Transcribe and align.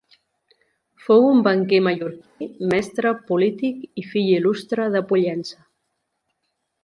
Fou 1.07 1.25
un 1.31 1.43
banquer 1.47 1.81
mallorquí, 1.87 2.47
mestre, 2.71 3.11
polític 3.27 3.83
i 4.03 4.07
fill 4.13 4.31
il·lustre 4.39 4.87
de 4.97 5.03
Pollença. 5.13 5.61